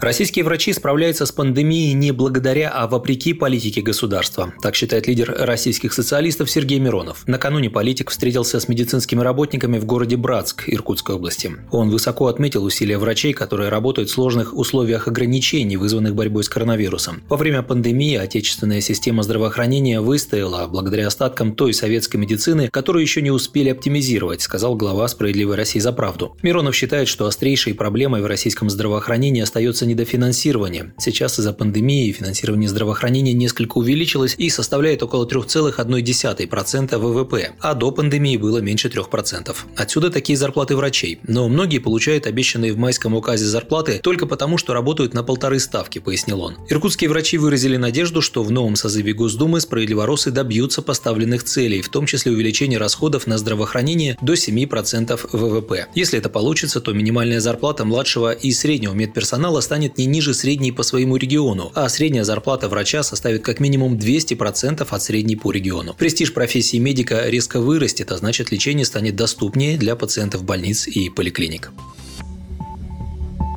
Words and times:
Российские 0.00 0.46
врачи 0.46 0.72
справляются 0.72 1.26
с 1.26 1.32
пандемией 1.32 1.92
не 1.92 2.12
благодаря, 2.12 2.70
а 2.70 2.86
вопреки 2.86 3.34
политике 3.34 3.82
государства. 3.82 4.54
Так 4.62 4.74
считает 4.74 5.06
лидер 5.06 5.34
российских 5.38 5.92
социалистов 5.92 6.50
Сергей 6.50 6.78
Миронов. 6.78 7.22
Накануне 7.26 7.68
политик 7.68 8.08
встретился 8.08 8.60
с 8.60 8.68
медицинскими 8.68 9.20
работниками 9.20 9.78
в 9.78 9.84
городе 9.84 10.16
Братск 10.16 10.64
Иркутской 10.68 11.16
области. 11.16 11.50
Он 11.70 11.90
высоко 11.90 12.28
отметил 12.28 12.64
усилия 12.64 12.96
врачей, 12.96 13.34
которые 13.34 13.68
работают 13.68 14.08
в 14.08 14.12
сложных 14.12 14.56
условиях 14.56 15.06
ограничений, 15.06 15.76
вызванных 15.76 16.14
борьбой 16.14 16.44
с 16.44 16.48
коронавирусом. 16.48 17.22
Во 17.28 17.36
время 17.36 17.62
пандемии 17.62 18.16
отечественная 18.16 18.80
система 18.80 19.22
здравоохранения 19.22 20.00
выстояла 20.00 20.66
благодаря 20.66 21.08
остаткам 21.08 21.54
той 21.54 21.74
советской 21.74 22.16
медицины, 22.16 22.70
которую 22.70 23.02
еще 23.02 23.20
не 23.20 23.30
успели 23.30 23.68
оптимизировать, 23.68 24.40
сказал 24.40 24.76
глава 24.76 25.06
«Справедливой 25.08 25.56
России 25.56 25.78
за 25.78 25.92
правду». 25.92 26.38
Миронов 26.40 26.74
считает, 26.74 27.06
что 27.06 27.26
острейшей 27.26 27.74
проблемой 27.74 28.22
в 28.22 28.26
российском 28.26 28.70
здравоохранении 28.70 29.42
остается 29.42 29.89
недофинансирования. 29.90 30.94
Сейчас 30.98 31.38
из-за 31.38 31.52
пандемии 31.52 32.12
финансирование 32.12 32.68
здравоохранения 32.68 33.32
несколько 33.32 33.78
увеличилось 33.78 34.34
и 34.38 34.48
составляет 34.50 35.02
около 35.02 35.26
3,1% 35.26 36.98
ВВП, 36.98 37.52
а 37.60 37.74
до 37.74 37.90
пандемии 37.90 38.36
было 38.36 38.58
меньше 38.58 38.88
3%. 38.88 39.56
Отсюда 39.76 40.10
такие 40.10 40.36
зарплаты 40.36 40.76
врачей. 40.76 41.18
Но 41.26 41.48
многие 41.48 41.78
получают 41.78 42.26
обещанные 42.26 42.72
в 42.72 42.78
майском 42.78 43.14
указе 43.14 43.44
зарплаты 43.44 44.00
только 44.02 44.26
потому, 44.26 44.58
что 44.58 44.72
работают 44.72 45.14
на 45.14 45.22
полторы 45.22 45.58
ставки, 45.58 45.98
пояснил 45.98 46.40
он. 46.40 46.56
Иркутские 46.68 47.10
врачи 47.10 47.38
выразили 47.38 47.76
надежду, 47.76 48.22
что 48.22 48.42
в 48.42 48.50
новом 48.50 48.76
созыве 48.76 49.12
Госдумы 49.12 49.60
справедливоросы 49.60 50.30
добьются 50.30 50.82
поставленных 50.82 51.44
целей, 51.44 51.82
в 51.82 51.88
том 51.88 52.06
числе 52.06 52.32
увеличения 52.32 52.78
расходов 52.78 53.26
на 53.26 53.38
здравоохранение 53.38 54.16
до 54.22 54.34
7% 54.34 55.20
ВВП. 55.32 55.88
Если 55.94 56.18
это 56.18 56.28
получится, 56.28 56.80
то 56.80 56.92
минимальная 56.92 57.40
зарплата 57.40 57.84
младшего 57.84 58.32
и 58.32 58.52
среднего 58.52 58.92
медперсонала 58.92 59.60
станет 59.60 59.79
станет 59.80 59.96
не 59.96 60.04
ниже 60.04 60.34
средней 60.34 60.72
по 60.72 60.82
своему 60.82 61.16
региону, 61.16 61.72
а 61.74 61.88
средняя 61.88 62.22
зарплата 62.22 62.68
врача 62.68 63.02
составит 63.02 63.42
как 63.42 63.60
минимум 63.60 63.96
200% 63.96 64.86
от 64.86 65.02
средней 65.02 65.36
по 65.36 65.52
региону. 65.52 65.94
Престиж 65.94 66.34
профессии 66.34 66.76
медика 66.76 67.24
резко 67.26 67.60
вырастет, 67.60 68.12
а 68.12 68.18
значит 68.18 68.52
лечение 68.52 68.84
станет 68.84 69.16
доступнее 69.16 69.78
для 69.78 69.96
пациентов 69.96 70.44
больниц 70.44 70.86
и 70.86 71.08
поликлиник. 71.08 71.72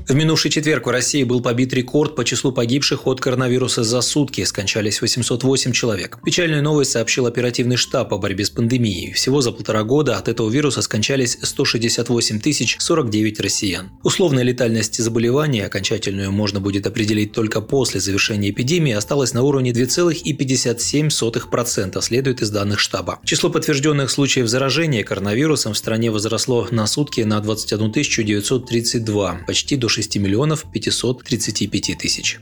В 0.05 0.13
минувший 0.13 0.51
четверг 0.51 0.85
в 0.85 0.89
России 0.89 1.23
был 1.23 1.39
побит 1.39 1.71
рекорд 1.71 2.17
по 2.17 2.25
числу 2.25 2.51
погибших 2.51 3.07
от 3.07 3.21
коронавируса 3.21 3.85
за 3.85 4.01
сутки. 4.01 4.43
Скончались 4.43 5.01
808 5.01 5.71
человек. 5.71 6.19
Печальную 6.25 6.61
новость 6.61 6.91
сообщил 6.91 7.25
оперативный 7.25 7.77
штаб 7.77 8.09
по 8.09 8.17
борьбе 8.17 8.43
с 8.43 8.49
пандемией. 8.49 9.13
Всего 9.13 9.39
за 9.39 9.53
полтора 9.53 9.83
года 9.83 10.17
от 10.17 10.27
этого 10.27 10.49
вируса 10.49 10.81
скончались 10.81 11.37
168 11.41 12.41
тысяч 12.41 12.75
49 12.79 13.39
россиян. 13.39 13.91
Условная 14.03 14.43
летальность 14.43 15.01
заболевания, 15.01 15.65
окончательную 15.65 16.33
можно 16.33 16.59
будет 16.59 16.85
определить 16.85 17.31
только 17.31 17.61
после 17.61 18.01
завершения 18.01 18.49
эпидемии, 18.49 18.91
осталась 18.91 19.33
на 19.33 19.43
уровне 19.43 19.71
2,57%, 19.71 22.01
следует 22.01 22.41
из 22.41 22.49
данных 22.49 22.81
штаба. 22.81 23.21
Число 23.23 23.49
подтвержденных 23.49 24.11
случаев 24.11 24.49
заражения 24.49 25.05
коронавирусом 25.05 25.71
в 25.71 25.77
стране 25.77 26.11
возросло 26.11 26.67
на 26.71 26.87
сутки 26.87 27.21
на 27.21 27.39
21 27.39 27.93
932, 27.93 29.45
почти 29.47 29.77
до 29.77 29.92
6 29.93 30.17
миллионов 30.17 30.65
535 30.71 31.97
тысяч. 31.97 32.39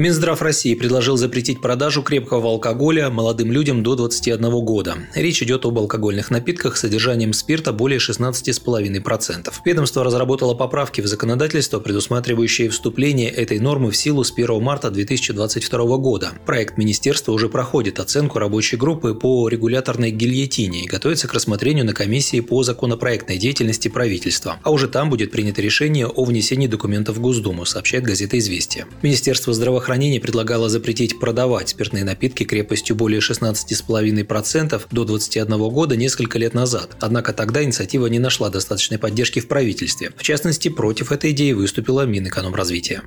Минздрав 0.00 0.40
России 0.40 0.74
предложил 0.74 1.18
запретить 1.18 1.60
продажу 1.60 2.02
крепкого 2.02 2.48
алкоголя 2.48 3.10
молодым 3.10 3.52
людям 3.52 3.82
до 3.82 3.96
21 3.96 4.50
года. 4.64 4.96
Речь 5.14 5.42
идет 5.42 5.66
об 5.66 5.78
алкогольных 5.78 6.30
напитках 6.30 6.78
с 6.78 6.80
содержанием 6.80 7.34
спирта 7.34 7.74
более 7.74 7.98
16,5%. 7.98 9.52
Ведомство 9.62 10.02
разработало 10.02 10.54
поправки 10.54 11.02
в 11.02 11.06
законодательство, 11.06 11.80
предусматривающие 11.80 12.70
вступление 12.70 13.28
этой 13.28 13.58
нормы 13.58 13.90
в 13.90 13.96
силу 13.98 14.24
с 14.24 14.32
1 14.32 14.62
марта 14.62 14.90
2022 14.90 15.98
года. 15.98 16.32
Проект 16.46 16.78
министерства 16.78 17.32
уже 17.32 17.50
проходит 17.50 18.00
оценку 18.00 18.38
рабочей 18.38 18.78
группы 18.78 19.12
по 19.12 19.50
регуляторной 19.50 20.12
гильотине 20.12 20.84
и 20.84 20.88
готовится 20.88 21.28
к 21.28 21.34
рассмотрению 21.34 21.84
на 21.84 21.92
комиссии 21.92 22.40
по 22.40 22.62
законопроектной 22.62 23.36
деятельности 23.36 23.88
правительства. 23.88 24.56
А 24.62 24.70
уже 24.70 24.88
там 24.88 25.10
будет 25.10 25.30
принято 25.30 25.60
решение 25.60 26.06
о 26.06 26.24
внесении 26.24 26.68
документов 26.68 27.18
в 27.18 27.20
Госдуму, 27.20 27.66
сообщает 27.66 28.04
газета 28.04 28.38
«Известия». 28.38 28.86
Министерство 29.02 29.52
здравоохранения 29.52 29.89
здравоохранения 29.90 30.20
предлагало 30.20 30.68
запретить 30.68 31.18
продавать 31.18 31.70
спиртные 31.70 32.04
напитки 32.04 32.44
крепостью 32.44 32.94
более 32.94 33.18
16,5% 33.20 34.82
до 34.88 35.04
21 35.04 35.58
года 35.68 35.96
несколько 35.96 36.38
лет 36.38 36.54
назад. 36.54 36.96
Однако 37.00 37.32
тогда 37.32 37.64
инициатива 37.64 38.06
не 38.06 38.20
нашла 38.20 38.50
достаточной 38.50 38.98
поддержки 38.98 39.40
в 39.40 39.48
правительстве. 39.48 40.12
В 40.16 40.22
частности, 40.22 40.68
против 40.68 41.10
этой 41.10 41.32
идеи 41.32 41.52
выступила 41.52 42.06
Минэкономразвития. 42.06 43.02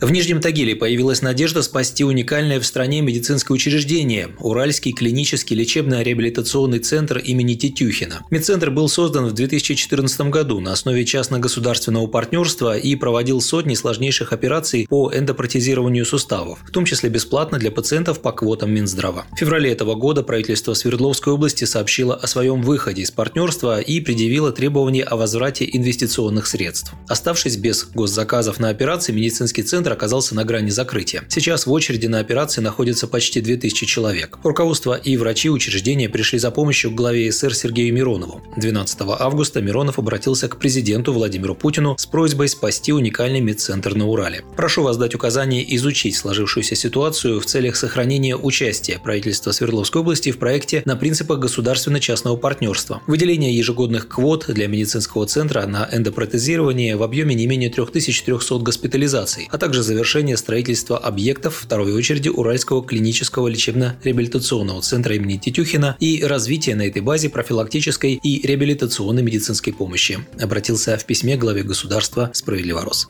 В 0.00 0.10
Нижнем 0.10 0.40
Тагиле 0.40 0.74
появилась 0.74 1.20
надежда 1.20 1.60
спасти 1.60 2.04
уникальное 2.04 2.58
в 2.58 2.64
стране 2.64 3.02
медицинское 3.02 3.52
учреждение– 3.52 4.30
Уральский 4.38 4.92
клинический 4.92 5.54
лечебно-реабилитационный 5.54 6.78
центр 6.78 7.18
имени 7.18 7.52
Тетюхина. 7.52 8.22
Медцентр 8.30 8.70
был 8.70 8.88
создан 8.88 9.26
в 9.26 9.34
2014 9.34 10.20
году 10.30 10.58
на 10.60 10.72
основе 10.72 11.04
частно-государственного 11.04 12.06
партнерства 12.06 12.78
и 12.78 12.96
проводил 12.96 13.42
сотни 13.42 13.74
сложнейших 13.74 14.32
операций 14.32 14.86
по 14.88 15.12
эндопротезированию 15.12 16.06
суставов, 16.06 16.60
в 16.66 16.70
том 16.70 16.86
числе 16.86 17.10
бесплатно 17.10 17.58
для 17.58 17.70
пациентов 17.70 18.22
по 18.22 18.32
квотам 18.32 18.72
Минздрава. 18.72 19.26
В 19.32 19.36
феврале 19.36 19.70
этого 19.70 19.96
года 19.96 20.22
правительство 20.22 20.72
Свердловской 20.72 21.34
области 21.34 21.66
сообщило 21.66 22.14
о 22.14 22.26
своем 22.26 22.62
выходе 22.62 23.02
из 23.02 23.10
партнерства 23.10 23.82
и 23.82 24.00
предъявило 24.00 24.50
требования 24.50 25.02
о 25.02 25.16
возврате 25.16 25.68
инвестиционных 25.70 26.46
средств. 26.46 26.94
Оставшись 27.06 27.58
без 27.58 27.84
госзаказов 27.84 28.60
на 28.60 28.70
операции, 28.70 29.12
медицинский 29.12 29.62
центр 29.62 29.89
центр 29.90 29.92
оказался 29.92 30.34
на 30.34 30.44
грани 30.44 30.70
закрытия. 30.70 31.22
Сейчас 31.28 31.66
в 31.66 31.72
очереди 31.72 32.06
на 32.06 32.20
операции 32.20 32.62
находится 32.62 33.06
почти 33.06 33.40
2000 33.40 33.86
человек. 33.86 34.38
Руководство 34.42 34.94
и 34.94 35.16
врачи 35.16 35.50
учреждения 35.50 36.08
пришли 36.08 36.38
за 36.38 36.50
помощью 36.50 36.90
к 36.90 36.94
главе 36.94 37.30
СССР 37.30 37.54
Сергею 37.54 37.92
Миронову. 37.92 38.42
12 38.56 38.98
августа 39.18 39.60
Миронов 39.60 39.98
обратился 39.98 40.48
к 40.48 40.56
президенту 40.56 41.12
Владимиру 41.12 41.54
Путину 41.54 41.96
с 41.98 42.06
просьбой 42.06 42.48
спасти 42.48 42.92
уникальный 42.92 43.40
медцентр 43.40 43.94
на 43.94 44.06
Урале. 44.06 44.42
Прошу 44.56 44.82
вас 44.82 44.96
дать 44.96 45.14
указание 45.14 45.62
изучить 45.76 46.16
сложившуюся 46.16 46.76
ситуацию 46.76 47.40
в 47.40 47.46
целях 47.46 47.76
сохранения 47.76 48.36
участия 48.36 48.98
правительства 49.02 49.52
Свердловской 49.52 50.00
области 50.00 50.30
в 50.32 50.38
проекте 50.38 50.82
на 50.84 50.96
принципах 50.96 51.38
государственно-частного 51.40 52.36
партнерства. 52.36 53.00
Выделение 53.06 53.56
ежегодных 53.56 54.08
квот 54.08 54.46
для 54.48 54.68
медицинского 54.68 55.26
центра 55.26 55.66
на 55.66 55.88
эндопротезирование 55.92 56.96
в 56.96 57.02
объеме 57.02 57.34
не 57.34 57.46
менее 57.46 57.70
3300 57.70 58.58
госпитализаций, 58.58 59.48
а 59.50 59.58
также 59.58 59.79
также 59.80 59.82
завершение 59.82 60.36
строительства 60.36 60.98
объектов 60.98 61.60
второй 61.62 61.92
очереди 61.92 62.28
Уральского 62.28 62.84
клинического 62.84 63.48
лечебно-реабилитационного 63.48 64.82
центра 64.82 65.14
имени 65.14 65.38
Тетюхина 65.38 65.96
и 66.00 66.22
развитие 66.24 66.76
на 66.76 66.86
этой 66.86 67.02
базе 67.02 67.28
профилактической 67.28 68.20
и 68.22 68.46
реабилитационной 68.46 69.22
медицинской 69.22 69.72
помощи, 69.72 70.18
обратился 70.40 70.96
в 70.96 71.04
письме 71.04 71.36
главе 71.36 71.62
государства 71.62 72.30
«Справедливорос». 72.32 73.08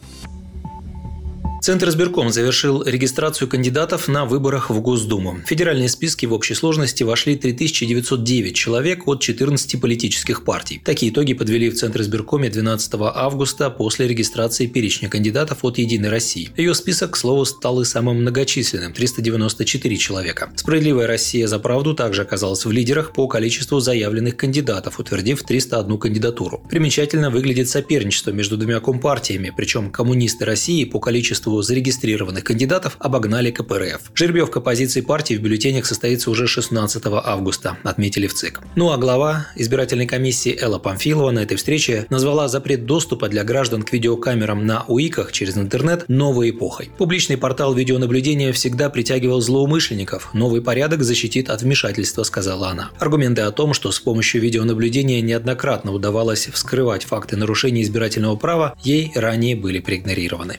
Центр 1.60 1.91
избирком 1.91 2.31
завершил 2.31 2.82
регистрацию 2.82 3.47
кандидатов 3.47 4.09
на 4.09 4.25
выборах 4.25 4.71
в 4.71 4.81
Госдуму. 4.81 5.41
В 5.44 5.47
федеральные 5.47 5.91
списки 5.91 6.25
в 6.25 6.32
общей 6.32 6.54
сложности 6.54 7.03
вошли 7.03 7.37
3909 7.37 8.56
человек 8.56 9.06
от 9.06 9.21
14 9.21 9.78
политических 9.78 10.44
партий. 10.44 10.81
Такие 10.82 11.12
итоги 11.12 11.34
подвели 11.34 11.68
в 11.68 11.77
Центр 11.77 12.01
избиркоме 12.01 12.48
12 12.48 12.95
августа 13.15 13.68
после 13.68 14.09
регистрации 14.09 14.68
перечня 14.68 15.10
кандидатов 15.10 15.59
от 15.62 15.77
«Единой 15.77 16.09
России». 16.09 16.48
Ее 16.57 16.74
список, 16.74 17.10
к 17.10 17.16
слову, 17.16 17.45
стал 17.45 17.83
и 17.83 17.84
самым 17.84 18.22
многочисленным– 18.22 18.92
394 18.95 19.97
человека. 19.98 20.51
«Справедливая 20.57 21.07
Россия 21.07 21.47
за 21.47 21.59
правду» 21.59 21.92
также 21.92 22.22
оказалась 22.22 22.65
в 22.65 22.71
лидерах 22.71 23.12
по 23.12 23.28
количеству 23.28 23.80
заявленных 23.80 24.39
кандидатов, 24.39 24.98
утвердив 24.98 25.42
301 25.42 25.98
кандидатуру. 25.98 26.62
Примечательно 26.71 27.28
выглядит 27.28 27.68
соперничество 27.68 28.30
между 28.30 28.57
двумя 28.57 28.80
компартиями, 28.80 29.53
причем 29.54 29.91
коммунисты 29.91 30.47
России 30.47 30.84
по 30.84 31.01
количеству 31.01 31.49
количеству 31.50 31.62
зарегистрированных 31.62 32.44
кандидатов 32.44 32.97
обогнали 32.98 33.50
КПРФ. 33.50 34.12
Жеребьевка 34.14 34.60
позиций 34.60 35.02
партии 35.02 35.34
в 35.34 35.42
бюллетенях 35.42 35.86
состоится 35.86 36.30
уже 36.30 36.47
16 36.47 37.02
августа, 37.06 37.76
отметили 37.84 38.26
в 38.26 38.34
ЦИК. 38.34 38.60
Ну 38.76 38.91
а 38.91 38.98
глава 38.98 39.47
избирательной 39.56 40.06
комиссии 40.06 40.56
Элла 40.60 40.78
Памфилова 40.78 41.30
на 41.30 41.41
этой 41.41 41.56
встрече 41.56 42.06
назвала 42.10 42.48
запрет 42.48 42.86
доступа 42.86 43.28
для 43.28 43.44
граждан 43.44 43.82
к 43.82 43.92
видеокамерам 43.92 44.66
на 44.66 44.84
УИКах 44.88 45.32
через 45.32 45.56
интернет 45.56 46.04
новой 46.08 46.50
эпохой. 46.50 46.91
Публичный 46.98 47.36
портал 47.36 47.74
видеонаблюдения 47.74 48.52
всегда 48.52 48.91
притягивал 48.91 49.41
злоумышленников. 49.41 50.30
Новый 50.34 50.62
порядок 50.62 51.02
защитит 51.02 51.50
от 51.50 51.62
вмешательства, 51.62 52.22
сказала 52.24 52.68
она. 52.68 52.91
Аргументы 52.98 53.42
о 53.42 53.50
том, 53.50 53.74
что 53.74 53.92
с 53.92 54.00
помощью 54.00 54.41
видеонаблюдения 54.41 55.20
неоднократно 55.20 55.92
удавалось 55.92 56.48
вскрывать 56.48 57.04
факты 57.04 57.36
нарушения 57.36 57.82
избирательного 57.82 58.36
права, 58.36 58.74
ей 58.82 59.12
ранее 59.14 59.56
были 59.56 59.78
проигнорированы. 59.80 60.58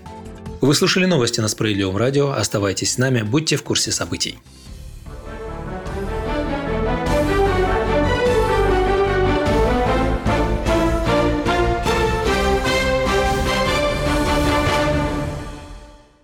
Вы 0.62 0.75
слушали 0.75 1.08
новости 1.08 1.40
на 1.40 1.48
Справедливом 1.48 1.98
радио. 1.98 2.34
Оставайтесь 2.34 2.94
с 2.94 2.98
нами, 3.00 3.24
будьте 3.24 3.56
в 3.56 3.63
курсе 3.63 3.92
событий. 3.92 4.38